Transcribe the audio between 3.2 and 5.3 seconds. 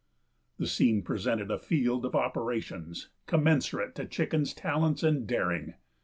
commensurate to Chicken's talents and